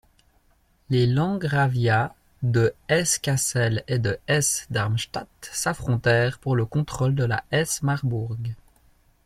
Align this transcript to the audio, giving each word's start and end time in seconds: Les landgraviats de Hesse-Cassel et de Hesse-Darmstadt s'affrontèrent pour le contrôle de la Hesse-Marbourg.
Les 0.89 1.05
landgraviats 1.05 2.15
de 2.41 2.73
Hesse-Cassel 2.89 3.83
et 3.87 3.99
de 3.99 4.17
Hesse-Darmstadt 4.27 5.29
s'affrontèrent 5.43 6.39
pour 6.39 6.55
le 6.55 6.65
contrôle 6.65 7.13
de 7.13 7.23
la 7.23 7.43
Hesse-Marbourg. 7.51 8.35